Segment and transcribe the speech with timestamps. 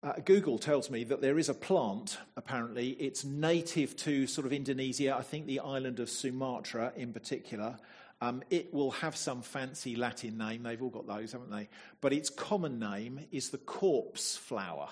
[0.00, 4.52] Uh, Google tells me that there is a plant, apparently, it's native to sort of
[4.52, 7.76] Indonesia, I think the island of Sumatra in particular.
[8.20, 11.68] Um, it will have some fancy Latin name, they've all got those, haven't they?
[12.00, 14.88] But its common name is the corpse flower.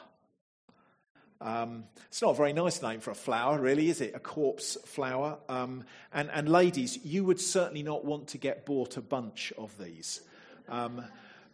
[1.40, 4.12] Um, it's not a very nice name for a flower, really, is it?
[4.16, 5.38] A corpse flower.
[5.48, 9.76] Um, and, and ladies, you would certainly not want to get bought a bunch of
[9.78, 10.20] these.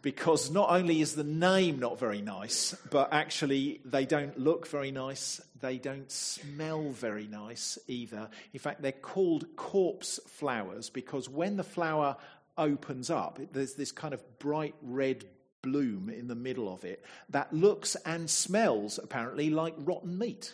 [0.03, 4.91] Because not only is the name not very nice, but actually they don't look very
[4.91, 8.29] nice, they don't smell very nice either.
[8.51, 12.17] In fact, they're called corpse flowers because when the flower
[12.57, 15.23] opens up, there's this kind of bright red
[15.61, 20.53] bloom in the middle of it that looks and smells apparently like rotten meat.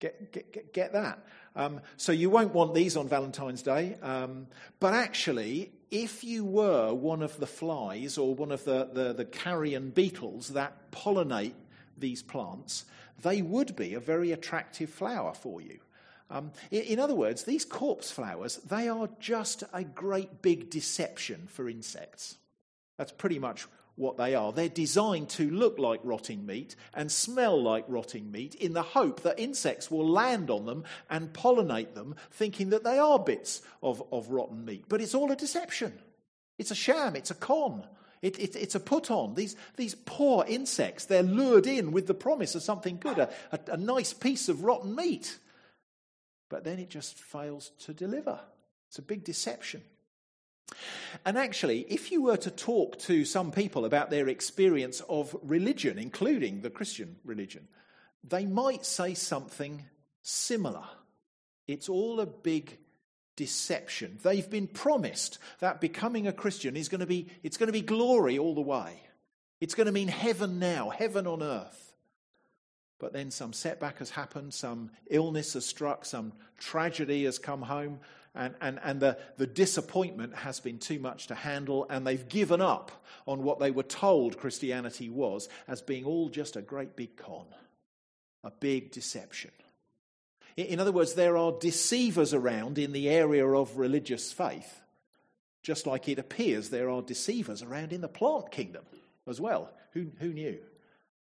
[0.00, 1.24] Get, get, get, get that.
[1.54, 3.96] Um, so you won't want these on Valentine's Day.
[4.02, 4.46] Um,
[4.80, 9.24] but actually, if you were one of the flies or one of the, the, the
[9.24, 11.54] carrion beetles that pollinate
[11.96, 12.84] these plants,
[13.22, 15.78] they would be a very attractive flower for you.
[16.28, 21.46] Um, in, in, other words, these corpse flowers, they are just a great big deception
[21.48, 22.36] for insects.
[22.98, 23.66] That's pretty much
[23.96, 24.52] what they are.
[24.52, 29.22] They're designed to look like rotting meat and smell like rotting meat in the hope
[29.22, 34.02] that insects will land on them and pollinate them, thinking that they are bits of,
[34.12, 34.84] of rotten meat.
[34.88, 35.92] But it's all a deception.
[36.58, 37.84] It's a sham, it's a con.
[38.22, 39.34] It, it, it's a put on.
[39.34, 43.60] These, these poor insects, they're lured in with the promise of something good, a, a,
[43.72, 45.38] a nice piece of rotten meat.
[46.48, 48.40] But then it just fails to deliver.
[48.88, 49.82] It's a big deception.
[51.24, 55.98] And actually, if you were to talk to some people about their experience of religion,
[55.98, 57.68] including the Christian religion,
[58.24, 59.84] they might say something
[60.22, 60.84] similar.
[61.66, 62.78] It's all a big
[63.36, 64.18] deception.
[64.22, 67.82] They've been promised that becoming a Christian is going to be it's going to be
[67.82, 69.00] glory all the way.
[69.60, 71.86] It's going to mean heaven now, heaven on earth.
[72.98, 78.00] But then some setback has happened, some illness has struck, some tragedy has come home,
[78.36, 82.60] and, and, and the, the disappointment has been too much to handle, and they've given
[82.60, 87.16] up on what they were told Christianity was as being all just a great big
[87.16, 87.46] con,
[88.44, 89.50] a big deception.
[90.56, 94.80] In other words, there are deceivers around in the area of religious faith,
[95.62, 98.84] just like it appears there are deceivers around in the plant kingdom
[99.26, 99.70] as well.
[99.92, 100.58] Who, who knew?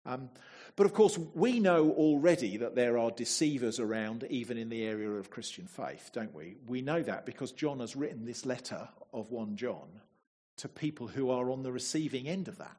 [0.09, 0.30] Um,
[0.75, 5.09] but of course, we know already that there are deceivers around, even in the area
[5.12, 6.56] of Christian faith, don't we?
[6.68, 9.88] We know that because John has written this letter of 1 John
[10.58, 12.78] to people who are on the receiving end of that.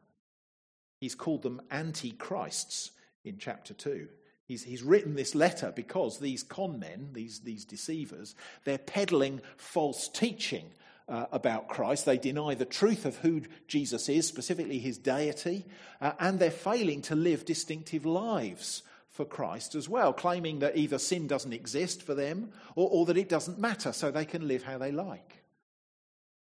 [1.01, 2.91] He's called them antichrists
[3.25, 4.09] in chapter 2.
[4.45, 10.09] He's, he's written this letter because these con men, these, these deceivers, they're peddling false
[10.09, 10.73] teaching
[11.11, 12.07] uh, about Christ.
[12.07, 15.67] They deny the truth of who Jesus is, specifically his deity,
[16.01, 20.99] uh, and they're failing to live distinctive lives for Christ as well, claiming that either
[20.99, 24.63] sin doesn't exist for them or, or that it doesn't matter, so they can live
[24.63, 25.43] how they like.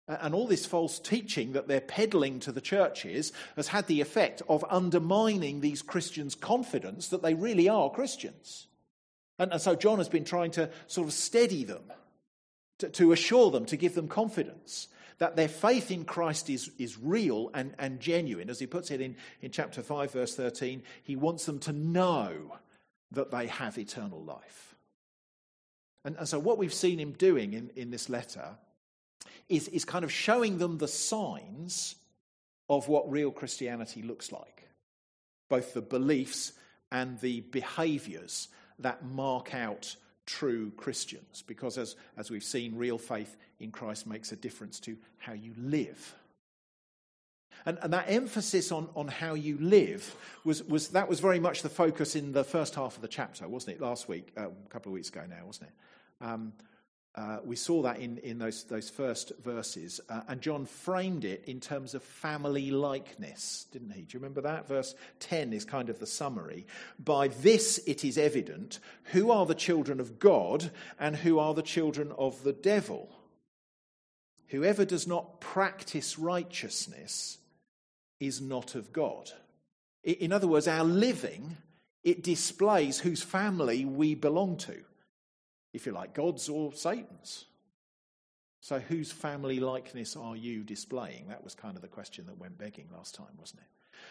[0.07, 4.41] And all this false teaching that they're peddling to the churches has had the effect
[4.47, 8.67] of undermining these Christians' confidence that they really are Christians.
[9.37, 11.83] And, and so John has been trying to sort of steady them
[12.79, 14.87] to, to assure them, to give them confidence
[15.19, 18.49] that their faith in Christ is, is real and, and genuine.
[18.49, 22.57] As he puts it in, in chapter 5, verse 13, he wants them to know
[23.11, 24.75] that they have eternal life.
[26.05, 28.57] And, and so, what we've seen him doing in, in this letter
[29.49, 31.95] is, is kind of showing them the signs
[32.69, 34.69] of what real Christianity looks like,
[35.49, 36.53] both the beliefs
[36.91, 38.49] and the behaviors
[38.79, 39.95] that mark out
[40.27, 44.95] true Christians, because as, as we've seen, real faith in Christ makes a difference to
[45.17, 46.13] how you live.
[47.65, 51.63] And, and, that emphasis on, on how you live was, was that was very much
[51.63, 53.81] the focus in the first half of the chapter, wasn't it?
[53.81, 56.25] Last week, uh, a couple of weeks ago now, wasn't it?
[56.25, 56.53] Um,
[57.17, 59.99] uh, we saw that in, in those, those first verses.
[60.07, 64.03] Uh, and John framed it in terms of family likeness, didn't he?
[64.03, 64.67] Do you remember that?
[64.67, 66.67] Verse 10 is kind of the summary.
[67.03, 70.69] By this it is evident who are the children of God
[70.99, 73.09] and who are the children of the devil.
[74.49, 77.39] Whoever does not practice righteousness
[78.19, 79.31] is not of God.
[80.03, 81.57] In other words, our living,
[82.03, 84.83] it displays whose family we belong to
[85.77, 87.45] if you like, God's or Satan's.
[88.59, 91.29] So, whose family likeness are you displaying?
[91.29, 93.67] That was kind of the question that went begging last time, wasn't it?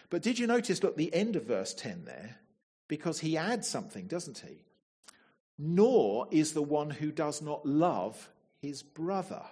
[0.08, 2.38] But did you notice, look, the end of verse 10 there?
[2.88, 4.64] Because he adds something, doesn't he?
[5.58, 8.30] Nor is the one who does not love
[8.62, 9.42] his brother.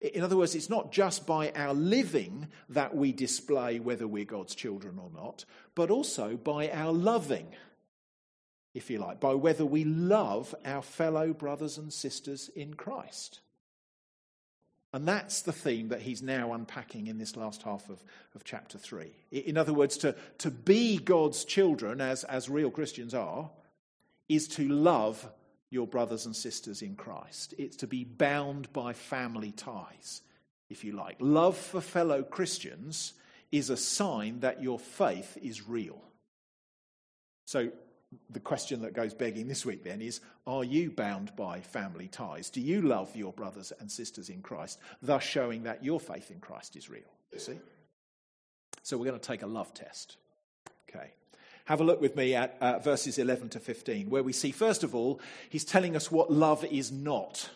[0.00, 4.54] In other words, it's not just by our living that we display whether we're God's
[4.54, 5.44] children or not,
[5.74, 7.48] but also by our loving,
[8.76, 13.40] if you like, by whether we love our fellow brothers and sisters in Christ.
[14.92, 18.76] And that's the theme that he's now unpacking in this last half of, of chapter
[18.76, 19.10] 3.
[19.30, 23.50] In other words, to, to be God's children, as, as real Christians are,
[24.28, 25.26] is to love
[25.70, 27.54] your brothers and sisters in Christ.
[27.56, 30.20] It's to be bound by family ties,
[30.68, 31.16] if you like.
[31.18, 33.14] Love for fellow Christians
[33.50, 36.02] is a sign that your faith is real.
[37.46, 37.70] So,
[38.30, 42.50] the question that goes begging this week then is Are you bound by family ties?
[42.50, 46.40] Do you love your brothers and sisters in Christ, thus showing that your faith in
[46.40, 47.02] Christ is real?
[47.32, 47.58] You see?
[48.82, 50.16] So, we're going to take a love test.
[50.88, 51.12] Okay.
[51.66, 54.84] Have a look with me at uh, verses 11 to 15, where we see, first
[54.84, 57.50] of all, he's telling us what love is not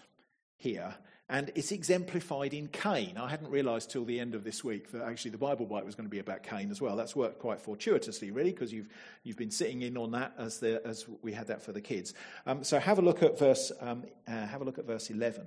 [0.57, 0.95] here.
[1.31, 3.17] And it's exemplified in Cain.
[3.17, 5.95] I hadn't realized till the end of this week that actually the Bible Bite was
[5.95, 6.97] going to be about Cain as well.
[6.97, 8.89] That's worked quite fortuitously, really, because you've,
[9.23, 12.15] you've been sitting in on that as, the, as we had that for the kids.
[12.47, 15.47] Um, so have a look at verse, um, uh, have a look at verse 11.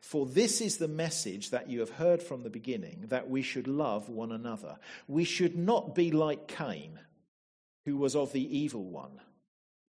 [0.00, 3.66] For this is the message that you have heard from the beginning, that we should
[3.66, 4.76] love one another.
[5.08, 7.00] We should not be like Cain
[7.84, 9.20] who was of the evil one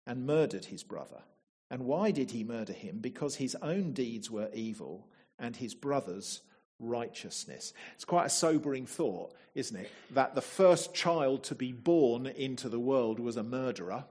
[0.07, 1.23] and murdered his brother.
[1.71, 2.99] And why did he murder him?
[3.01, 5.07] Because his own deeds were evil
[5.41, 6.43] and his brother's
[6.79, 7.73] righteousness.
[7.95, 9.91] It's quite a sobering thought, isn't it?
[10.13, 14.05] That the first child to be born into the world was a murderer,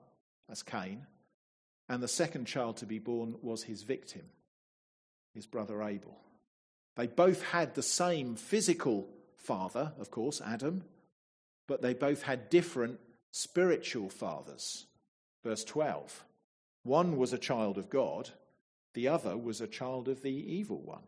[0.50, 1.06] as Cain,
[1.88, 4.24] and the second child to be born was his victim,
[5.34, 6.18] his brother Abel.
[6.96, 10.84] They both had the same physical father, of course, Adam,
[11.68, 13.00] but they both had different
[13.32, 14.86] spiritual fathers.
[15.44, 16.26] Verse 12.
[16.84, 18.30] One was a child of God,
[18.94, 21.04] the other was a child of the evil one.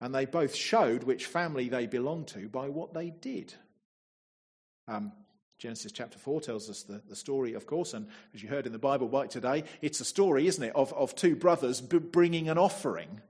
[0.00, 3.54] And they both showed which family they belonged to by what they did.
[4.88, 5.12] Um,
[5.58, 8.72] Genesis chapter 4 tells us the, the story, of course, and as you heard in
[8.72, 12.48] the Bible Bite today, it's a story, isn't it, of, of two brothers b- bringing
[12.48, 13.20] an offering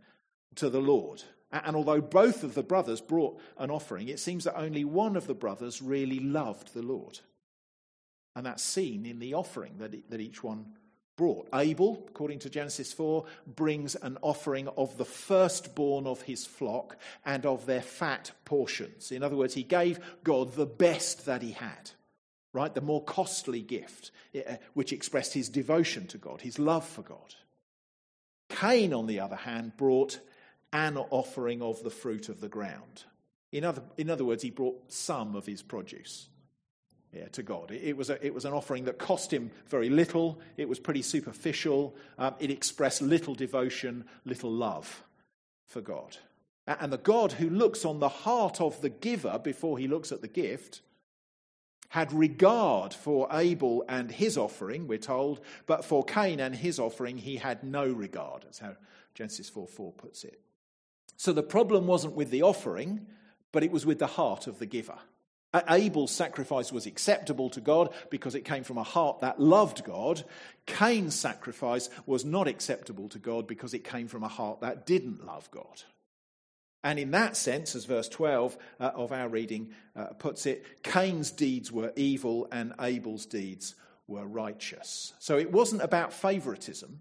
[0.57, 1.23] to the Lord.
[1.53, 5.29] And although both of the brothers brought an offering, it seems that only one of
[5.29, 7.21] the brothers really loved the Lord.
[8.35, 10.67] And that's seen in the offering that, that each one
[11.17, 11.49] brought.
[11.55, 17.47] Abel, according to Genesis 4, brings an offering of the firstborn of his flock and
[17.47, 19.13] of their fat portions.
[19.13, 21.91] In other words, he gave God the best that he had,
[22.53, 22.75] right?
[22.75, 27.35] The more costly gift, eh, which expressed his devotion to God, his love for God.
[28.49, 30.21] Cain, on the other hand, brought
[30.73, 33.05] an offering of the fruit of the ground.
[33.53, 36.29] In other, in other words, he brought some of his produce
[37.15, 37.71] yeah, to God.
[37.71, 40.41] It was, a, it was an offering that cost him very little.
[40.57, 41.95] It was pretty superficial.
[42.19, 45.05] Um, it expressed little devotion, little love
[45.67, 46.17] for God.
[46.67, 50.23] And the God who looks on the heart of the giver before he looks at
[50.23, 50.81] the gift
[51.91, 57.19] had regard for Abel and his offering, we're told, but for Cain and his offering,
[57.19, 58.43] he had no regard.
[58.43, 58.75] That's how
[59.15, 60.41] Genesis 4 4 puts it.
[61.17, 63.07] So the problem wasn't with the offering,
[63.53, 64.99] but it was with the heart of the giver.
[65.69, 70.25] Abel's sacrifice was acceptable to God because it came from a heart that loved God.
[70.67, 75.25] Cain's sacrifice was not acceptable to God because it came from a heart that didn't
[75.25, 75.83] love God.
[76.83, 81.31] And in that sense, as verse 12 uh, of our reading uh, puts it, Cain's
[81.31, 83.75] deeds were evil and Abel's deeds
[84.07, 85.15] were righteous.
[85.19, 87.01] So it wasn't about favoritism.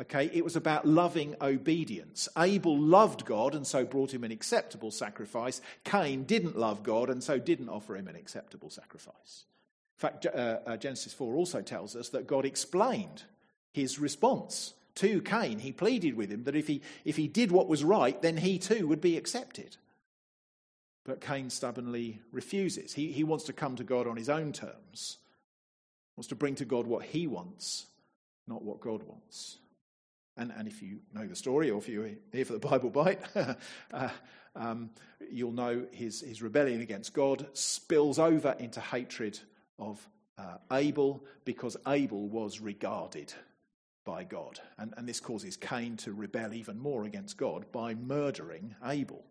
[0.00, 2.26] Okay, it was about loving obedience.
[2.38, 5.60] Abel loved God and so brought him an acceptable sacrifice.
[5.84, 9.44] Cain didn't love God and so didn't offer him an acceptable sacrifice.
[9.98, 13.24] In fact, uh, uh, Genesis 4 also tells us that God explained
[13.72, 15.58] his response to Cain.
[15.58, 18.58] He pleaded with him that if he, if he did what was right, then he
[18.58, 19.76] too would be accepted.
[21.04, 22.94] But Cain stubbornly refuses.
[22.94, 25.18] He, he wants to come to God on his own terms,
[26.16, 27.84] wants to bring to God what he wants,
[28.46, 29.58] not what God wants.
[30.40, 33.20] And, and if you know the story, or if you're here for the Bible bite,
[33.92, 34.08] uh,
[34.56, 34.88] um,
[35.30, 39.38] you'll know his, his rebellion against God spills over into hatred
[39.78, 43.34] of uh, Abel because Abel was regarded
[44.06, 44.58] by God.
[44.78, 49.22] And, and this causes Cain to rebel even more against God by murdering Abel.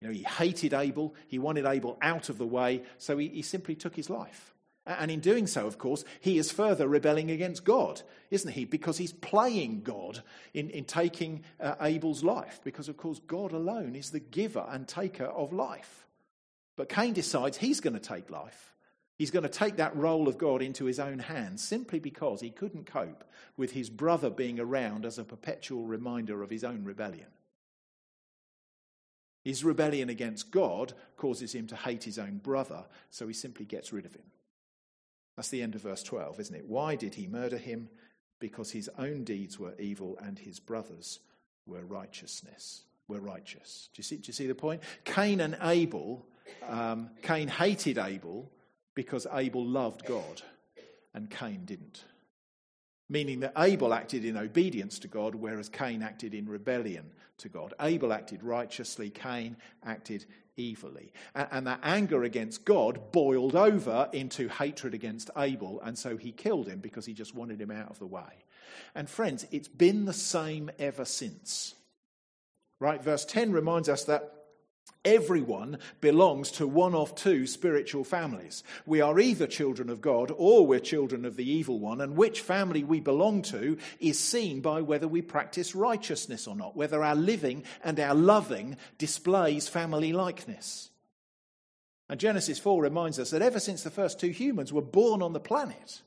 [0.00, 3.42] You know, he hated Abel, he wanted Abel out of the way, so he, he
[3.42, 4.54] simply took his life.
[4.84, 8.64] And in doing so, of course, he is further rebelling against God, isn't he?
[8.64, 10.22] Because he's playing God
[10.54, 12.60] in, in taking uh, Abel's life.
[12.64, 16.06] Because, of course, God alone is the giver and taker of life.
[16.76, 18.74] But Cain decides he's going to take life.
[19.18, 22.50] He's going to take that role of God into his own hands simply because he
[22.50, 23.22] couldn't cope
[23.56, 27.28] with his brother being around as a perpetual reminder of his own rebellion.
[29.44, 33.92] His rebellion against God causes him to hate his own brother, so he simply gets
[33.92, 34.24] rid of him.
[35.36, 36.66] That's the end of verse 12, isn't it?
[36.66, 37.88] Why did he murder him?
[38.38, 41.20] Because his own deeds were evil and his brothers
[41.66, 42.84] were righteousness.
[43.08, 43.88] Were righteous.
[43.94, 44.82] Do you see, do you see the point?
[45.04, 46.24] Cain and Abel,
[46.68, 48.50] um, Cain hated Abel
[48.94, 50.42] because Abel loved God
[51.14, 52.04] and Cain didn't.
[53.12, 57.04] Meaning that Abel acted in obedience to God, whereas Cain acted in rebellion
[57.36, 57.74] to God.
[57.78, 60.24] Abel acted righteously, Cain acted
[60.58, 61.12] evilly.
[61.34, 66.66] And that anger against God boiled over into hatred against Abel, and so he killed
[66.68, 68.46] him because he just wanted him out of the way.
[68.94, 71.74] And friends, it's been the same ever since.
[72.80, 73.02] Right?
[73.02, 74.41] Verse 10 reminds us that
[75.04, 78.62] Everyone belongs to one of two spiritual families.
[78.86, 82.40] We are either children of God or we're children of the evil one, and which
[82.40, 87.16] family we belong to is seen by whether we practice righteousness or not, whether our
[87.16, 90.90] living and our loving displays family likeness.
[92.08, 95.32] And Genesis 4 reminds us that ever since the first two humans were born on
[95.32, 96.02] the planet,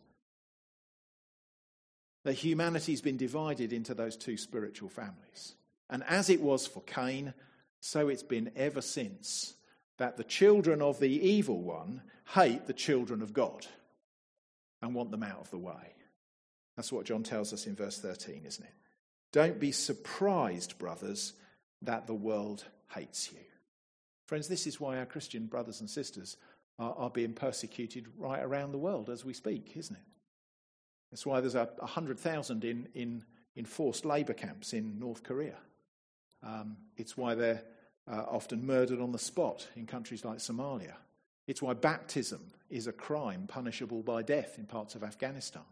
[2.24, 5.56] that humanity's been divided into those two spiritual families.
[5.90, 7.34] And as it was for Cain,
[7.80, 9.54] so it's been ever since
[9.98, 12.02] that the children of the evil one
[12.34, 13.66] hate the children of God
[14.82, 15.94] and want them out of the way.
[16.76, 18.74] That's what John tells us in verse 13, isn't it?
[19.32, 21.34] Don't be surprised, brothers,
[21.82, 23.40] that the world hates you.
[24.28, 26.38] Friends, this is why our Christian brothers and sisters
[26.80, 30.02] are, are being persecuted right around the world as we speak, isn't it?
[31.12, 33.24] That's why there's a 100,000 in, in,
[33.56, 35.56] in forced labour camps in North Korea.
[36.46, 37.64] Um, it's why they're
[38.08, 40.94] uh, often murdered on the spot in countries like Somalia.
[41.48, 45.64] It's why baptism is a crime punishable by death in parts of Afghanistan.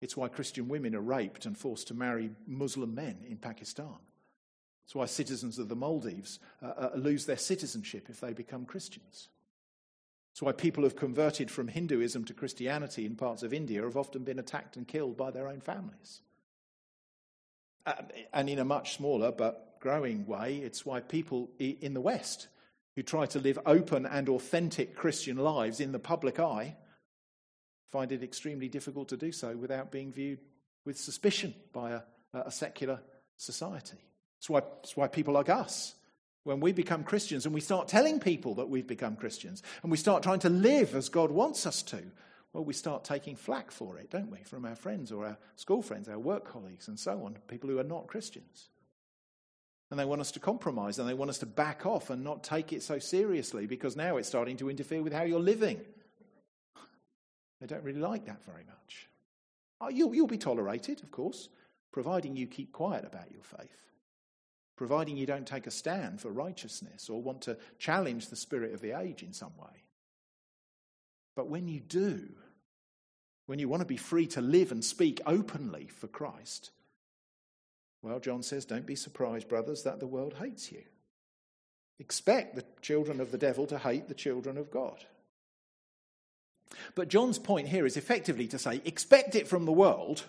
[0.00, 3.96] It's why Christian women are raped and forced to marry Muslim men in Pakistan.
[4.84, 9.28] It's why citizens of the Maldives uh, uh, lose their citizenship if they become Christians.
[10.32, 14.22] It's why people who've converted from Hinduism to Christianity in parts of India have often
[14.22, 16.20] been attacked and killed by their own families.
[17.84, 17.94] Uh,
[18.32, 20.56] and in a much smaller but growing way.
[20.56, 22.48] It's why people in the West
[22.96, 26.76] who try to live open and authentic Christian lives in the public eye
[27.90, 30.40] find it extremely difficult to do so without being viewed
[30.84, 32.02] with suspicion by a,
[32.34, 33.00] a secular
[33.36, 33.98] society.
[34.38, 35.94] It's why, it's why people like us,
[36.44, 39.96] when we become Christians and we start telling people that we've become Christians and we
[39.96, 42.02] start trying to live as God wants us to,
[42.52, 45.82] well, we start taking flack for it, don't we, from our friends or our school
[45.82, 48.70] friends, our work colleagues, and so on, people who are not Christians.
[49.90, 52.44] And they want us to compromise and they want us to back off and not
[52.44, 55.80] take it so seriously because now it's starting to interfere with how you're living.
[57.60, 59.08] They don't really like that very much.
[59.80, 61.48] Oh, you'll, you'll be tolerated, of course,
[61.92, 63.90] providing you keep quiet about your faith,
[64.76, 68.80] providing you don't take a stand for righteousness or want to challenge the spirit of
[68.80, 69.84] the age in some way.
[71.34, 72.28] But when you do,
[73.46, 76.70] when you want to be free to live and speak openly for Christ,
[78.02, 80.82] well, John says, don't be surprised, brothers, that the world hates you.
[81.98, 85.04] Expect the children of the devil to hate the children of God.
[86.94, 90.24] But John's point here is effectively to say, expect it from the world,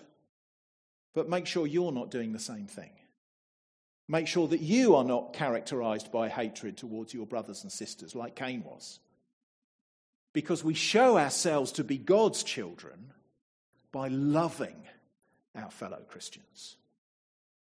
[1.14, 2.90] but make sure you're not doing the same thing.
[4.08, 8.34] Make sure that you are not characterized by hatred towards your brothers and sisters like
[8.34, 8.98] Cain was.
[10.32, 13.12] Because we show ourselves to be God's children
[13.92, 14.82] by loving
[15.54, 16.76] our fellow Christians.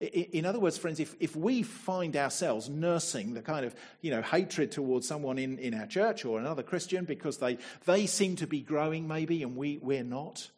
[0.01, 4.23] In other words, friends, if, if we find ourselves nursing the kind of you know,
[4.23, 8.47] hatred towards someone in, in our church or another Christian because they, they seem to
[8.47, 10.51] be growing maybe and we, we're not,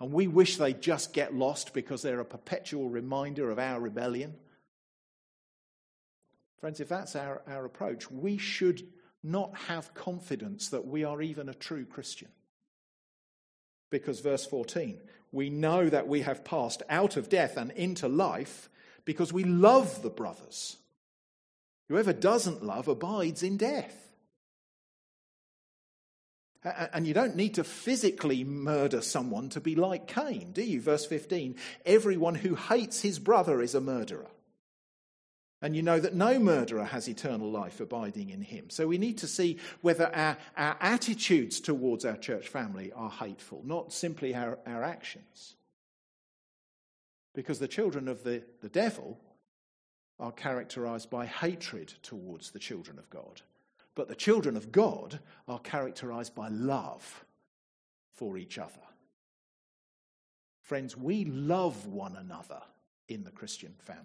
[0.00, 4.34] and we wish they just get lost because they're a perpetual reminder of our rebellion,
[6.58, 8.82] friends, if that's our, our approach, we should
[9.22, 12.28] not have confidence that we are even a true Christian.
[13.90, 14.98] Because verse 14,
[15.30, 18.68] we know that we have passed out of death and into life
[19.04, 20.76] because we love the brothers.
[21.88, 23.96] Whoever doesn't love abides in death.
[26.62, 30.80] And you don't need to physically murder someone to be like Cain, do you?
[30.80, 34.28] Verse 15 Everyone who hates his brother is a murderer.
[35.62, 38.70] And you know that no murderer has eternal life abiding in him.
[38.70, 43.62] So we need to see whether our, our attitudes towards our church family are hateful,
[43.64, 45.56] not simply our, our actions.
[47.34, 49.18] Because the children of the, the devil
[50.18, 53.42] are characterized by hatred towards the children of God.
[53.94, 57.24] But the children of God are characterized by love
[58.12, 58.72] for each other.
[60.62, 62.60] Friends, we love one another
[63.08, 64.04] in the Christian family.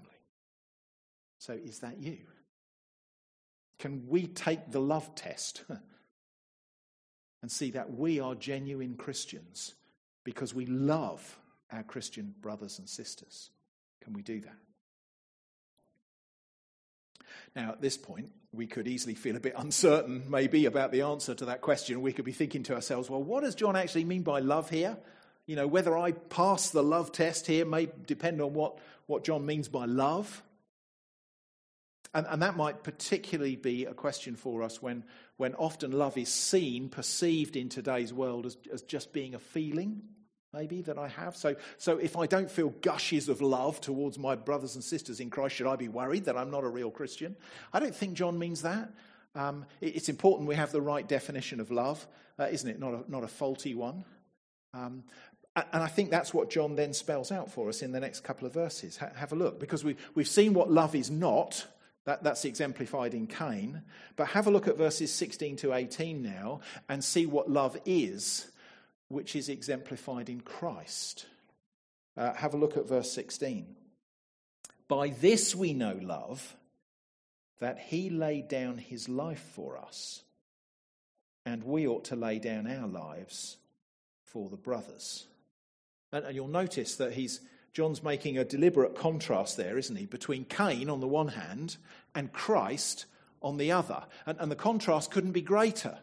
[1.37, 2.17] So is that you?
[3.77, 5.63] Can we take the love test
[7.41, 9.75] and see that we are genuine Christians
[10.23, 11.37] because we love
[11.75, 13.51] our Christian brothers and sisters?
[14.01, 14.55] Can we do that?
[17.55, 21.35] Now, at this point, we could easily feel a bit uncertain, maybe, about the answer
[21.35, 22.01] to that question.
[22.01, 24.97] We could be thinking to ourselves, well, what does John actually mean by love here?
[25.45, 29.45] You know, whether I pass the love test here may depend on what, what John
[29.45, 30.41] means by love.
[32.15, 35.03] And, and that might particularly be a question for us when,
[35.37, 40.01] when often love is seen, perceived in today's world as, as just being a feeling,
[40.55, 41.35] maybe, that I have.
[41.35, 45.29] So, so if I don't feel gushes of love towards my brothers and sisters in
[45.29, 47.35] Christ, should I be worried that I'm not a real Christian?
[47.73, 48.91] I don't think John means that.
[49.35, 52.05] Um, it, it's important we have the right definition of love,
[52.39, 52.79] uh, isn't it?
[52.79, 54.05] Not a, not a faulty one.
[54.73, 55.03] Um,
[55.55, 58.45] and I think that's what John then spells out for us in the next couple
[58.45, 58.97] of verses.
[58.97, 61.65] Ha- have a look, because we, we've seen what love is not.
[62.05, 63.81] That, that's exemplified in Cain.
[64.15, 68.47] But have a look at verses 16 to 18 now and see what love is,
[69.07, 71.25] which is exemplified in Christ.
[72.17, 73.75] Uh, have a look at verse 16.
[74.87, 76.55] By this we know love,
[77.59, 80.23] that he laid down his life for us,
[81.45, 83.57] and we ought to lay down our lives
[84.23, 85.25] for the brothers.
[86.11, 87.41] And, and you'll notice that he's,
[87.73, 91.77] John's making a deliberate contrast there, isn't he, between Cain on the one hand
[92.13, 93.05] and Christ
[93.41, 94.03] on the other.
[94.25, 95.99] And, and the contrast couldn't be greater,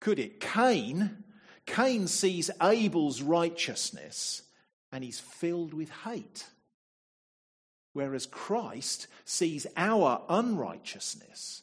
[0.00, 0.40] could it?
[0.40, 1.23] Cain,
[1.66, 4.42] Cain sees Abel's righteousness
[4.92, 6.46] and he's filled with hate.
[7.92, 11.62] Whereas Christ sees our unrighteousness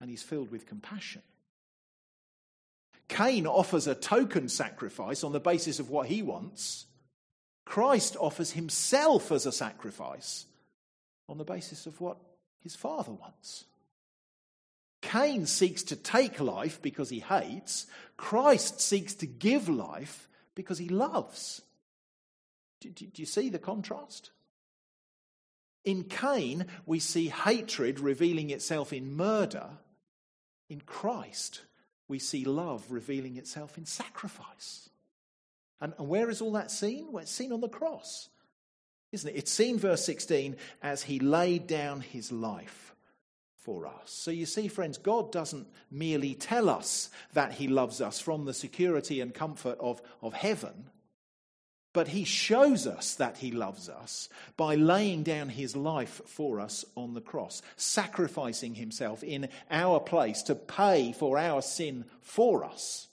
[0.00, 1.22] and he's filled with compassion.
[3.08, 6.86] Cain offers a token sacrifice on the basis of what he wants.
[7.64, 10.46] Christ offers himself as a sacrifice
[11.28, 12.16] on the basis of what
[12.60, 13.64] his father wants.
[15.02, 17.86] Cain seeks to take life because he hates.
[18.16, 21.60] Christ seeks to give life because he loves.
[22.80, 24.30] Do, do, do, you see the contrast?
[25.84, 29.66] In Cain, we see hatred revealing itself in murder.
[30.70, 31.62] In Christ,
[32.06, 34.88] we see love revealing itself in sacrifice.
[35.80, 37.10] And, and where is all that seen?
[37.10, 38.28] Well, it's seen on the cross,
[39.10, 39.36] isn't it?
[39.36, 42.91] It's seen, verse 16, as he laid down his life
[43.62, 44.10] for us.
[44.10, 48.54] So you see, friends, God doesn't merely tell us that he loves us from the
[48.54, 50.90] security and comfort of, of heaven.
[51.92, 56.84] But he shows us that he loves us by laying down his life for us
[56.96, 63.08] on the cross, sacrificing himself in our place to pay for our sin for us,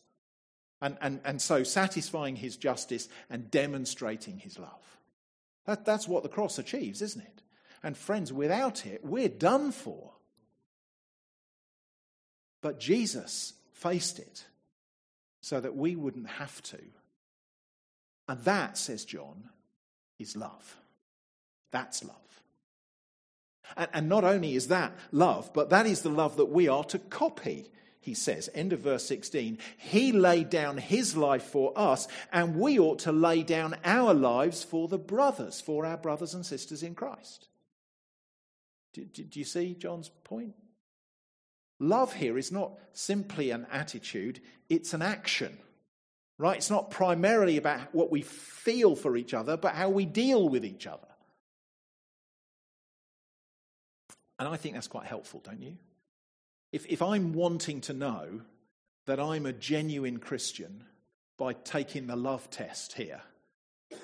[0.81, 4.97] and, and, and so satisfying his justice and demonstrating his love.
[5.65, 7.41] That, that's what the cross achieves, isn't it?
[7.83, 10.13] And friends, without it, we're done for.
[12.61, 14.45] But Jesus faced it
[15.41, 16.79] so that we wouldn't have to
[18.29, 19.49] and that, says John,
[20.19, 20.77] is love.
[21.71, 22.15] That's love.
[23.75, 26.83] And, and, not only is that love, but that is the love that we are
[26.85, 28.47] to copy, he says.
[28.53, 29.57] End of verse 16.
[29.77, 34.63] He laid down his life for us, and we ought to lay down our lives
[34.63, 37.47] for the brothers, for our brothers and sisters in Christ.
[38.93, 40.53] Do, do, do you see John's point?
[41.79, 45.57] Love here is not simply an attitude, it's an action
[46.39, 46.55] right?
[46.55, 50.65] It's not primarily about what we feel for each other, but how we deal with
[50.65, 51.05] each other.
[54.39, 55.75] And I think that's quite helpful, don't you?
[56.71, 58.41] If, if I'm wanting to know
[59.05, 60.85] that I'm a genuine Christian
[61.37, 63.21] by taking the love test here,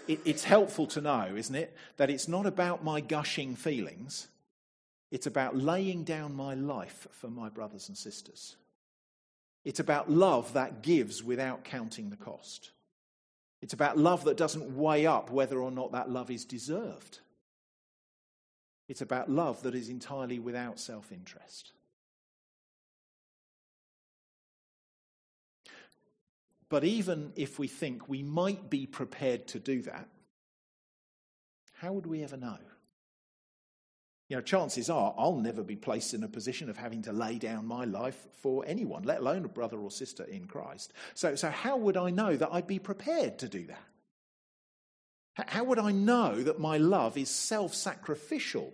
[0.08, 4.28] it, it's helpful to know, isn't it, that it's not about my gushing feelings,
[5.16, 8.58] it's about laying down my life for my brothers and sisters.
[9.64, 12.72] It's about love that gives without counting the cost.
[13.62, 17.20] It's about love that doesn't weigh up whether or not that love is deserved.
[18.90, 21.72] It's about love that is entirely without self interest.
[26.68, 30.10] But even if we think we might be prepared to do that,
[31.76, 32.58] how would we ever know?
[34.28, 37.38] You know, chances are I'll never be placed in a position of having to lay
[37.38, 40.94] down my life for anyone, let alone a brother or sister in Christ.
[41.14, 43.84] So, so how would I know that I'd be prepared to do that?
[45.48, 48.74] How would I know that my love is self sacrificial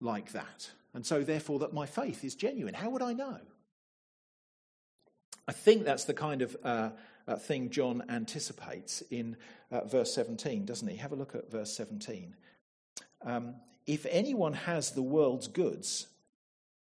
[0.00, 0.70] like that?
[0.94, 2.72] And so, therefore, that my faith is genuine?
[2.72, 3.38] How would I know?
[5.48, 6.90] I think that's the kind of uh,
[7.28, 9.36] uh, thing John anticipates in
[9.70, 10.96] uh, verse 17, doesn't he?
[10.96, 12.34] Have a look at verse 17.
[13.24, 16.06] Um, if anyone has the world's goods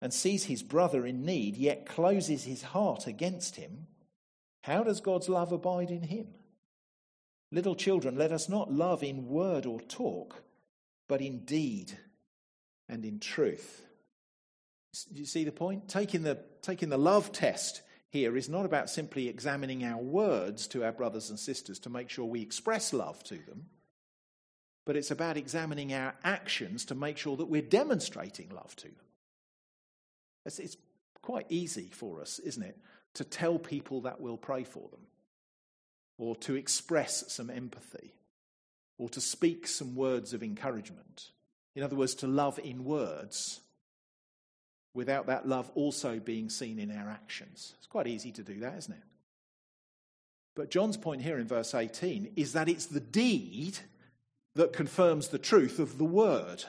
[0.00, 3.86] and sees his brother in need, yet closes his heart against him,
[4.62, 6.28] how does God's love abide in him?
[7.50, 10.42] Little children, let us not love in word or talk,
[11.08, 11.92] but in deed
[12.88, 13.84] and in truth.
[15.12, 15.88] Do you see the point?
[15.88, 20.84] Taking the, taking the love test here is not about simply examining our words to
[20.84, 23.66] our brothers and sisters to make sure we express love to them,
[24.84, 28.88] but it's about examining our actions to make sure that we're demonstrating love to.
[30.44, 30.76] It's, it's
[31.22, 32.76] quite easy for us, isn't it,
[33.14, 35.06] to tell people that we'll pray for them,
[36.18, 38.12] or to express some empathy,
[38.98, 41.30] or to speak some words of encouragement.
[41.74, 43.60] In other words, to love in words
[44.94, 47.74] without that love also being seen in our actions.
[47.78, 49.02] It's quite easy to do that, isn't it?
[50.54, 53.78] But John's point here in verse 18 is that it's the deed
[54.54, 56.64] that confirms the truth of the word.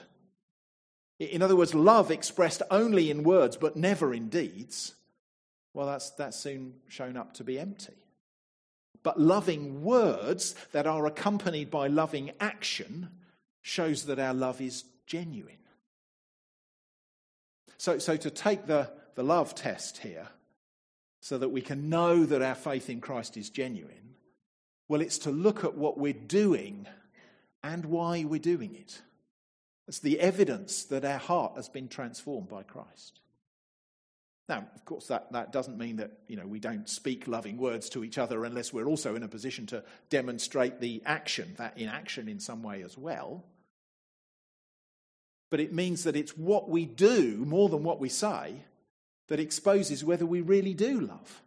[1.18, 4.94] In other words, love expressed only in words but never in deeds,
[5.72, 7.94] well, that's, that's soon shown up to be empty.
[9.02, 13.10] But loving words that are accompanied by loving action
[13.60, 15.58] shows that our love is genuine.
[17.76, 20.28] So, so to take the, the love test here,
[21.20, 24.14] so that we can know that our faith in Christ is genuine,
[24.88, 26.86] well, it's to look at what we're doing
[27.64, 29.02] and why we're doing it.
[29.88, 33.18] It's the evidence that our heart has been transformed by Christ.
[34.48, 37.88] Now, of course, that, that doesn't mean that you know, we don't speak loving words
[37.90, 41.88] to each other unless we're also in a position to demonstrate the action, that in
[41.88, 43.42] action in some way as well
[45.54, 48.56] but it means that it's what we do more than what we say
[49.28, 51.43] that exposes whether we really do love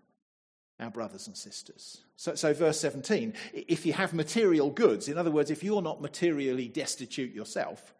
[0.80, 2.02] our brothers and sisters.
[2.16, 6.02] So, so, verse 17 if you have material goods, in other words, if you're not
[6.02, 7.94] materially destitute yourself,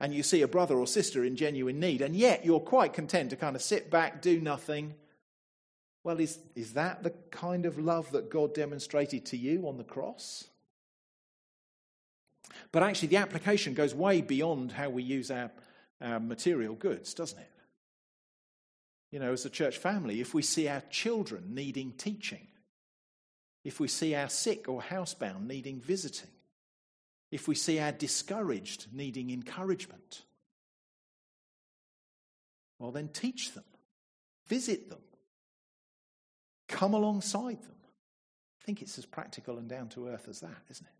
[0.00, 3.30] and you see a brother or sister in genuine need, and yet you're quite content
[3.30, 4.94] to kind of sit back, do nothing,
[6.04, 9.84] well, is, is that the kind of love that God demonstrated to you on the
[9.84, 10.44] cross?
[12.72, 15.50] But actually, the application goes way beyond how we use our,
[16.00, 17.50] our material goods, doesn't it?
[19.10, 22.46] You know, as a church family, if we see our children needing teaching,
[23.64, 26.30] if we see our sick or housebound needing visiting,
[27.30, 30.22] if we see our discouraged needing encouragement,
[32.78, 33.64] well, then teach them,
[34.46, 35.00] visit them,
[36.68, 37.74] come alongside them.
[38.60, 40.92] I think it's as practical and down to earth as that, isn't it?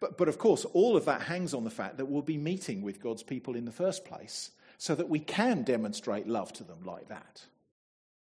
[0.00, 2.82] But, but of course, all of that hangs on the fact that we'll be meeting
[2.82, 6.84] with God's people in the first place so that we can demonstrate love to them
[6.84, 7.44] like that.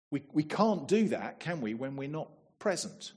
[0.10, 3.14] We, we can't do that, can we, when we're not present?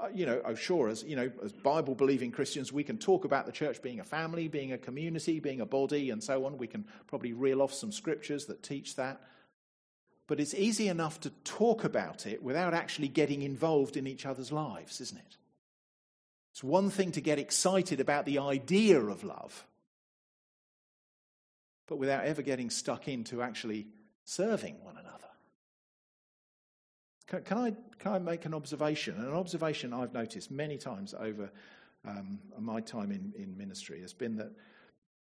[0.00, 3.24] Uh, you know, oh, sure, as, you know, as Bible believing Christians, we can talk
[3.24, 6.56] about the church being a family, being a community, being a body, and so on.
[6.56, 9.20] We can probably reel off some scriptures that teach that.
[10.28, 14.52] But it's easy enough to talk about it without actually getting involved in each other's
[14.52, 15.36] lives, isn't it?
[16.52, 19.66] It's one thing to get excited about the idea of love,
[21.88, 23.86] but without ever getting stuck into actually
[24.24, 25.08] serving one another.
[27.26, 29.16] Can, can I, can I make an observation?
[29.16, 31.50] An observation I've noticed many times over
[32.06, 34.52] um, my time in, in ministry has been that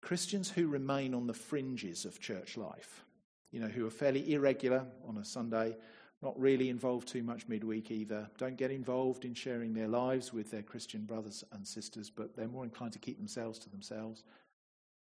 [0.02, 3.04] Christians who remain on the fringes of church life,
[3.52, 5.76] you know, who are fairly irregular on a Sunday,
[6.22, 10.52] not really involved too much midweek either, don't get involved in sharing their lives with
[10.52, 14.24] their Christian brothers and sisters, but they're more inclined to keep themselves to themselves.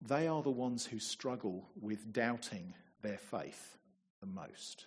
[0.01, 3.77] They are the ones who struggle with doubting their faith
[4.21, 4.87] the most.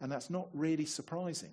[0.00, 1.52] And that's not really surprising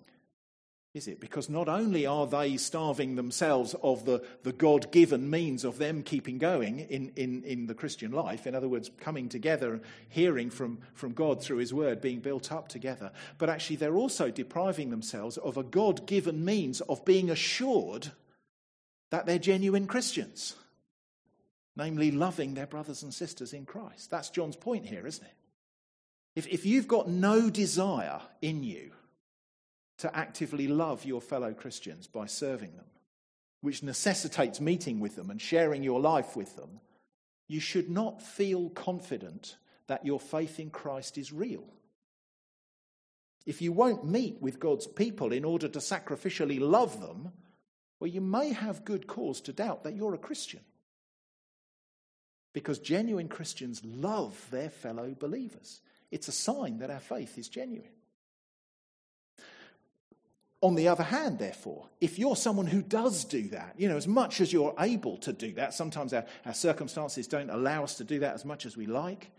[0.94, 1.22] is it?
[1.22, 6.04] Because not only are they starving themselves of the, the God given means of them
[6.04, 10.80] keeping going in, in, in the Christian life, in other words, coming together, hearing from,
[10.94, 15.38] from God through His Word, being built up together, but actually they're also depriving themselves
[15.38, 18.12] of a God given means of being assured
[19.12, 20.56] that they're genuine Christians,
[21.82, 24.12] namely loving their brothers and sisters in Christ.
[24.12, 25.34] That's John's point here, isn't it?
[26.36, 28.91] If, if you've got no desire in you,
[29.98, 32.86] to actively love your fellow Christians by serving them,
[33.62, 36.80] which necessitates meeting with them and sharing your life with them,
[37.48, 41.65] you should not feel confident that your faith in Christ is real.
[43.46, 47.32] If you won't meet with God's people in order to sacrificially love them,
[48.00, 50.62] well, you may have good cause to doubt that you're a Christian.
[52.54, 55.82] Because genuine Christians love their fellow believers.
[56.12, 57.90] It's a sign that our faith is genuine.
[60.62, 64.08] on the other hand, therefore, if you're someone who does do that, you know, as
[64.08, 68.04] much as you're able to do that, sometimes our, our circumstances don't allow us to
[68.04, 69.32] do that as much as we like,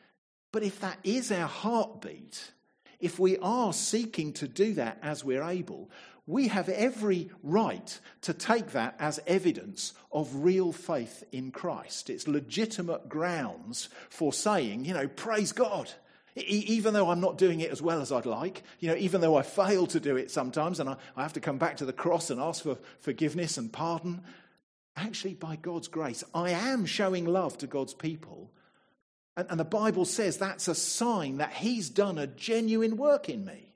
[0.51, 2.53] but if that is our heartbeat,
[2.98, 5.90] if we are seeking to do that as we're able,
[6.26, 12.11] we have every right to take that as evidence of real faith in Christ.
[12.11, 15.90] It's legitimate grounds for saying, you know, praise God
[16.35, 19.37] even though I'm not doing it as well as I'd like, you know, even though
[19.37, 21.92] I fail to do it sometimes and I, I have to come back to the
[21.92, 24.22] cross and ask for forgiveness and pardon,
[24.96, 28.50] actually, by God's grace, I am showing love to God's people.
[29.37, 33.44] And, and the Bible says that's a sign that He's done a genuine work in
[33.44, 33.71] me.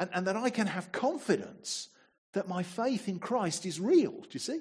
[0.00, 1.90] And, and that I can have confidence
[2.32, 4.12] that my faith in Christ is real.
[4.12, 4.60] Do you see?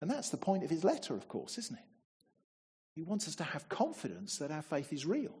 [0.00, 1.84] And that's the point of his letter, of course, isn't it?
[2.96, 5.36] He wants us to have confidence that our faith is real.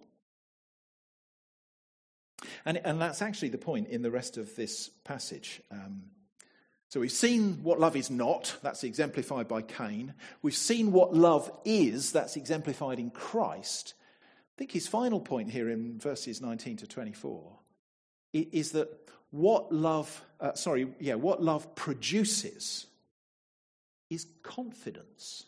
[2.64, 5.60] And, and that's actually the point in the rest of this passage.
[5.72, 6.04] Um,
[6.88, 10.14] so we've seen what love is not, that's exemplified by Cain.
[10.40, 13.94] We've seen what love is, that's exemplified in Christ.
[14.54, 17.58] I think his final point here in verses 19 to 24
[18.32, 18.88] is that
[19.30, 22.86] what love, uh, sorry, yeah, what love produces
[24.10, 25.46] is confidence.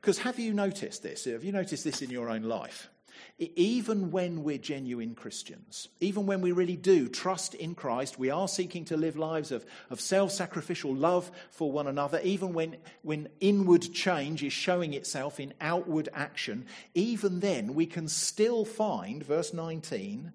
[0.00, 1.24] Because have you noticed this?
[1.24, 2.90] Have you noticed this in your own life?
[3.38, 8.48] Even when we're genuine Christians, even when we really do trust in Christ, we are
[8.48, 13.28] seeking to live lives of, of self sacrificial love for one another, even when, when
[13.40, 19.52] inward change is showing itself in outward action, even then we can still find, verse
[19.52, 20.32] 19,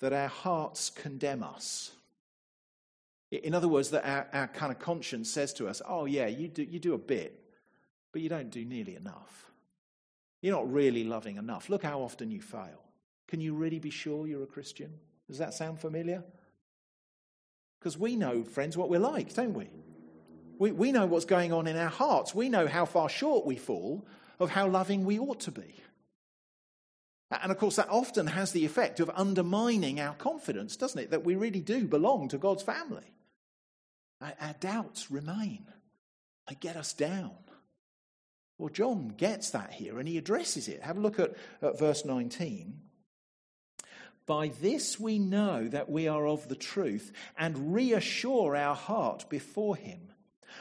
[0.00, 1.92] that our hearts condemn us.
[3.30, 6.48] In other words, that our, our kind of conscience says to us, oh, yeah, you
[6.48, 7.40] do, you do a bit,
[8.12, 9.50] but you don't do nearly enough.
[10.40, 11.68] You're not really loving enough.
[11.68, 12.82] Look how often you fail.
[13.28, 14.92] Can you really be sure you're a Christian?
[15.26, 16.22] Does that sound familiar?
[17.78, 19.68] Because we know, friends, what we're like, don't we?
[20.58, 20.72] we?
[20.72, 22.34] We know what's going on in our hearts.
[22.34, 24.06] We know how far short we fall
[24.38, 25.74] of how loving we ought to be.
[27.30, 31.10] And of course, that often has the effect of undermining our confidence, doesn't it?
[31.10, 33.14] That we really do belong to God's family.
[34.20, 35.66] Our doubts remain,
[36.48, 37.32] they get us down.
[38.56, 40.82] Well, John gets that here and he addresses it.
[40.82, 42.80] Have a look at, at verse 19.
[44.26, 49.76] By this we know that we are of the truth and reassure our heart before
[49.76, 50.12] him.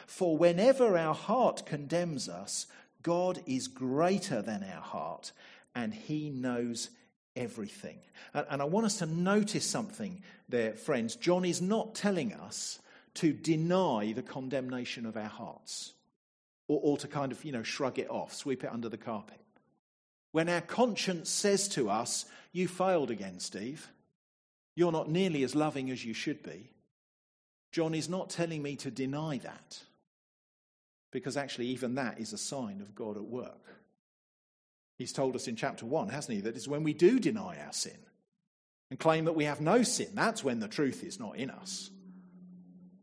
[0.08, 2.66] For whenever our heart condemns us,
[3.04, 5.32] God is greater than our heart
[5.76, 6.90] and he knows
[7.36, 7.98] everything.
[8.34, 11.16] And, and I want us to notice something there, friends.
[11.16, 12.80] John is not telling us
[13.16, 15.94] to deny the condemnation of our hearts
[16.68, 19.40] or, or to kind of, you know, shrug it off, sweep it under the carpet.
[20.32, 23.88] When our conscience says to us, You failed again, Steve,
[24.76, 26.72] you're not nearly as loving as you should be,
[27.72, 29.80] John is not telling me to deny that,
[31.12, 33.83] because actually, even that is a sign of God at work.
[35.04, 37.74] He's told us in chapter 1, hasn't he, that it's when we do deny our
[37.74, 37.98] sin
[38.90, 41.90] and claim that we have no sin, that's when the truth is not in us.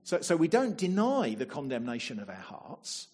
[0.04, 3.08] So, so we don't deny the condemnation of our hearts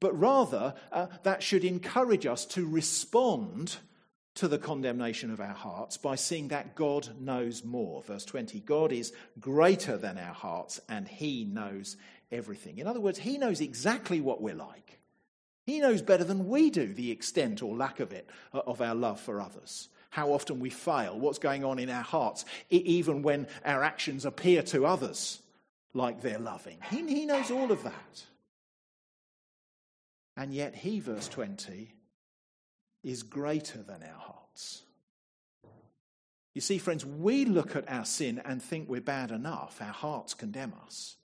[0.00, 3.76] but rather uh, that should encourage us to respond
[4.34, 8.02] to the condemnation of our hearts by seeing that God knows more.
[8.02, 11.96] Verse 20 God is greater than our hearts and he knows
[12.30, 12.78] everything.
[12.78, 14.97] In other words, he knows exactly what we're like.
[15.68, 18.94] He knows better than we do the extent or lack of it uh, of our
[18.94, 19.90] love for others.
[20.08, 24.62] How often we fail, what's going on in our hearts, even when our actions appear
[24.62, 25.42] to others
[25.92, 26.78] like they're loving.
[26.90, 28.24] He, he knows all of that.
[30.38, 31.92] And yet, he, verse 20,
[33.04, 34.84] is greater than our hearts.
[36.54, 39.82] You see, friends, we look at our sin and think we're bad enough.
[39.82, 41.17] Our hearts condemn us.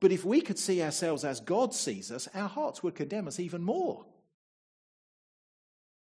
[0.00, 3.38] But if we could see ourselves as God sees us, our hearts would condemn us
[3.38, 4.06] even more.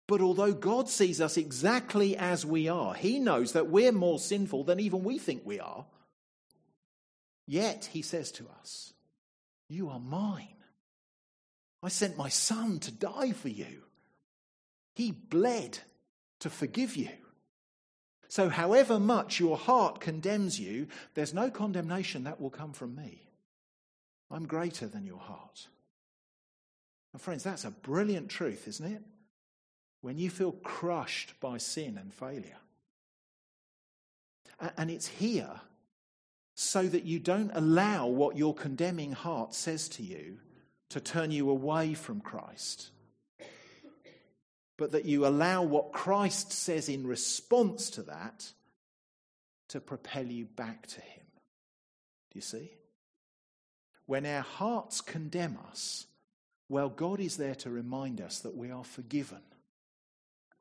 [0.06, 4.64] But although God sees us exactly as we are, He knows that we're more sinful
[4.64, 5.86] than even we think we are.
[7.46, 8.92] Yet He says to us,
[9.68, 10.48] You are mine.
[11.82, 13.82] I sent my son to die for you.
[14.94, 15.78] He bled
[16.40, 17.10] to forgive you.
[18.28, 23.25] So, however much your heart condemns you, there's no condemnation that will come from me.
[24.30, 25.68] I'm greater than your heart.
[27.12, 29.02] And, friends, that's a brilliant truth, isn't it?
[30.00, 32.58] When you feel crushed by sin and failure.
[34.76, 35.60] And it's here
[36.54, 40.38] so that you don't allow what your condemning heart says to you
[40.90, 42.90] to turn you away from Christ,
[44.78, 48.52] but that you allow what Christ says in response to that
[49.68, 51.24] to propel you back to Him.
[52.30, 52.70] Do you see?
[54.06, 56.06] When our hearts condemn us,
[56.68, 59.40] well, God is there to remind us that we are forgiven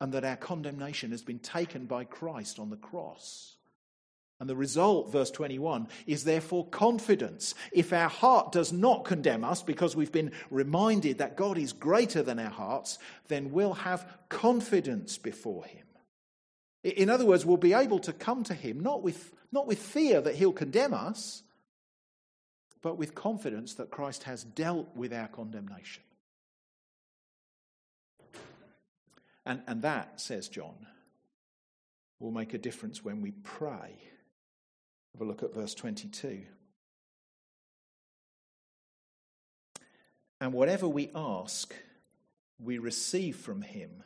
[0.00, 3.56] and that our condemnation has been taken by Christ on the cross.
[4.38, 7.54] And the result, verse 21, is therefore confidence.
[7.72, 12.22] If our heart does not condemn us because we've been reminded that God is greater
[12.22, 15.86] than our hearts, then we'll have confidence before Him.
[16.84, 20.20] In other words, we'll be able to come to Him not with, not with fear
[20.20, 21.42] that He'll condemn us,
[22.86, 26.04] but with confidence that Christ has dealt with our condemnation.
[29.44, 30.86] And, and that, says John,
[32.20, 33.90] will make a difference when we pray.
[35.14, 36.42] Have a look at verse 22.
[40.40, 41.74] And whatever we ask,
[42.62, 44.04] we receive from him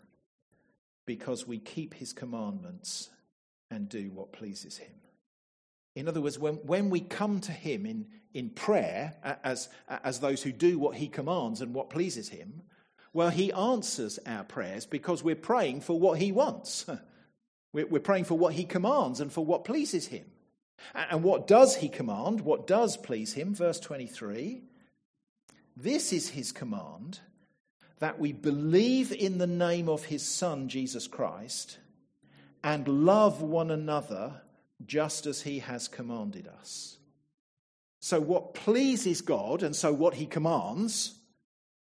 [1.05, 3.11] because we keep his commandments
[3.71, 4.95] and do what pleases him.
[6.01, 10.43] In other words, when, when we come to him in, in prayer as, as those
[10.43, 12.63] who do what he commands and what pleases him,
[13.13, 16.87] well, he answers our prayers because we're praying for what he wants.
[17.73, 20.25] We're praying for what he commands and for what pleases him.
[20.93, 22.41] And what does he command?
[22.41, 23.55] What does please him?
[23.55, 24.65] Verse 23
[25.77, 27.21] This is his command
[28.01, 31.79] that we believe in the name of his Son, Jesus Christ,
[32.65, 34.41] and love one another
[34.87, 36.99] just as he has commanded us.
[38.01, 41.15] So, what pleases God, and so what he commands,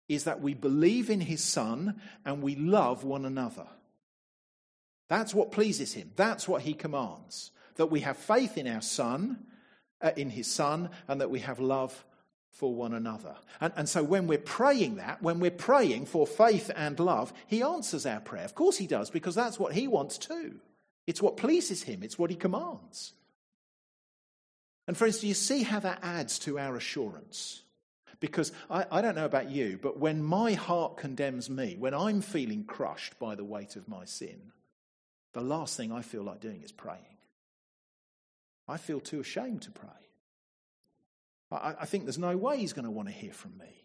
[0.08, 3.66] is that we believe in his Son and we love one another.
[5.08, 6.12] That's what pleases him.
[6.16, 7.50] That's what he commands.
[7.76, 9.44] That we have faith in our Son,
[10.00, 12.04] uh, in his Son, and that we have love
[12.50, 13.36] for one another.
[13.60, 17.62] And, and so when we're praying that, when we're praying for faith and love, he
[17.62, 18.44] answers our prayer.
[18.44, 20.58] Of course he does, because that's what he wants too.
[21.08, 23.14] It's what pleases him, it's what he commands.
[24.86, 27.62] And friends, do you see how that adds to our assurance?
[28.20, 32.20] Because I, I, don't know about you, but when my heart condemns me, when I'm
[32.20, 34.52] feeling crushed by the weight of my sin,
[35.32, 37.00] the last thing I feel like doing is praying.
[38.66, 39.88] I feel too ashamed to pray.
[41.50, 43.84] I, I think there's no way he's going to want to hear from me.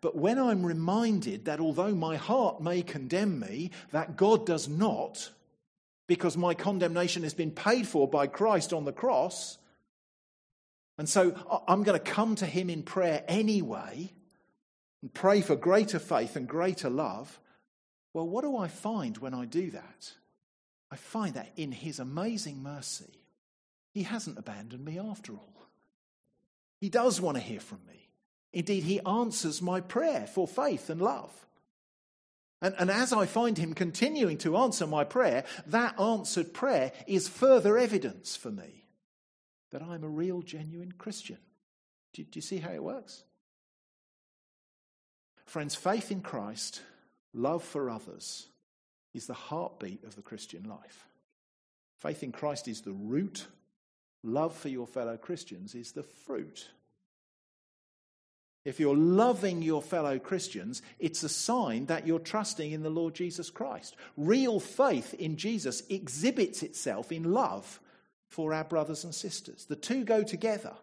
[0.00, 5.30] But when I'm reminded that although my heart may condemn me, that God does not,
[6.08, 9.58] because my condemnation has been paid for by Christ on the cross,
[10.98, 11.32] and so
[11.68, 14.12] I'm going to come to him in prayer anyway
[15.00, 17.38] and pray for greater faith and greater love.
[18.12, 20.12] Well, what do I find when I do that?
[20.90, 23.22] I find that in his amazing mercy,
[23.92, 25.68] he hasn't abandoned me after all.
[26.80, 28.08] He does want to hear from me.
[28.52, 31.46] Indeed, he answers my prayer for faith and love.
[32.60, 37.28] And, and as I find him continuing to answer my prayer, that answered prayer is
[37.28, 38.84] further evidence for me
[39.70, 41.38] that I'm a real, genuine Christian.
[42.14, 43.22] Do, do you see how it works?
[45.44, 46.82] Friends, faith in Christ,
[47.32, 48.48] love for others,
[49.14, 51.06] is the heartbeat of the Christian life.
[51.98, 53.46] Faith in Christ is the root,
[54.22, 56.68] love for your fellow Christians is the fruit.
[58.68, 63.14] If you're loving your fellow Christians, it's a sign that you're trusting in the Lord
[63.14, 63.96] Jesus Christ.
[64.18, 67.80] Real faith in Jesus exhibits itself in love
[68.28, 69.64] for our brothers and sisters.
[69.64, 70.74] The two go together.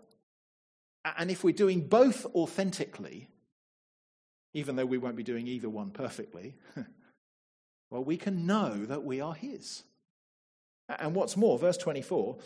[1.15, 3.30] And if we're doing both authentically,
[4.56, 6.56] even though we won't be doing either one perfectly,
[7.91, 9.84] well, we can know that we are His.
[10.89, 12.39] And what's more, verse 24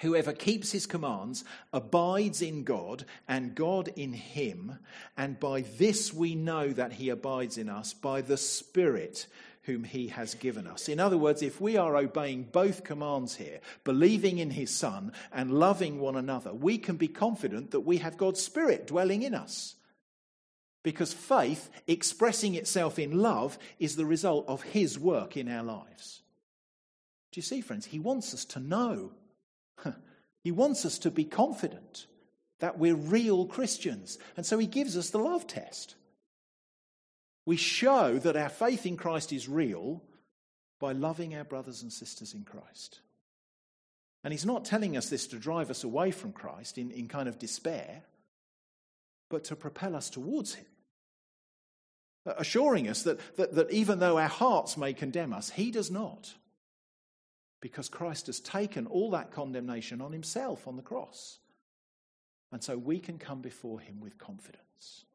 [0.00, 4.78] whoever keeps His commands abides in God, and God in him.
[5.16, 9.26] And by this we know that He abides in us, by the Spirit
[9.66, 10.88] whom he has given us.
[10.88, 15.50] In other words, if we are obeying both commands here, believing in his Son and
[15.50, 19.74] loving one another, we can be confident that we have God's Spirit dwelling in us.
[20.84, 26.22] Because faith, expressing itself in love, is the result of his work in our lives.
[27.32, 27.86] Do you see, friends?
[27.86, 29.10] He wants us to know.
[30.46, 32.06] He wants us to be confident
[32.60, 34.16] that we're real Christians.
[34.36, 35.96] And so he gives us the love test.
[37.44, 40.04] We show that our faith in Christ is real
[40.78, 43.00] by loving our brothers and sisters in Christ.
[44.22, 47.28] And he's not telling us this to drive us away from Christ in, in kind
[47.28, 48.02] of despair,
[49.30, 50.66] but to propel us towards him.
[52.24, 56.34] Assuring us that, that, that even though our hearts may condemn us, he does not.
[57.60, 61.38] Because Christ has taken all that condemnation on himself on the cross.
[62.52, 65.06] And so we can come before him with confidence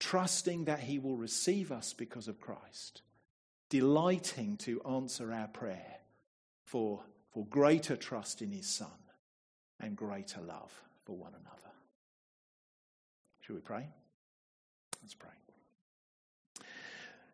[0.00, 3.02] trusting that He will receive us because of Christ,
[3.68, 5.98] delighting to answer our prayer
[6.64, 8.88] for for greater trust in his Son
[9.78, 10.72] and greater love
[11.04, 11.70] for one another.
[13.42, 13.86] Shall we pray?
[15.00, 15.30] Let's pray.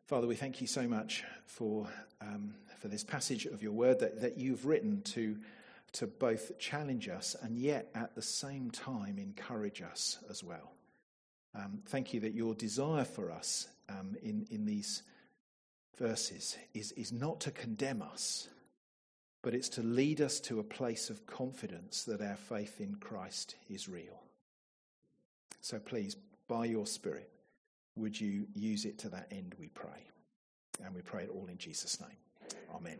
[0.06, 1.88] Father, we thank you so much for,
[2.20, 5.36] um, for this passage of your word that, that you've written to,
[5.90, 10.70] to both challenge us and yet at the same time encourage us as well.
[11.56, 15.02] Um, thank you that your desire for us um, in, in these
[15.98, 18.48] verses is, is not to condemn us,
[19.42, 23.56] but it's to lead us to a place of confidence that our faith in Christ
[23.68, 24.22] is real.
[25.62, 26.14] So please,
[26.46, 27.28] by your Spirit,
[27.96, 30.08] would you use it to that end, we pray.
[30.84, 32.18] And we pray it all in Jesus' name.
[32.74, 32.98] Amen.